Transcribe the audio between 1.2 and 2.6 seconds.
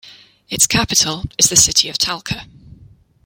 is the city of Talca.